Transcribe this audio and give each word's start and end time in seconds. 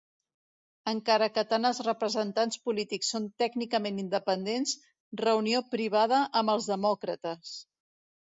Encara 0.91 1.25
que 1.33 1.41
tant 1.51 1.67
els 1.69 1.81
representants 1.87 2.59
polítics 2.69 3.11
són 3.15 3.27
tècnicament 3.43 4.01
independents, 4.05 4.75
reunió 5.23 5.61
privada 5.77 6.23
amb 6.43 6.55
els 6.57 6.71
demòcrates. 6.75 7.55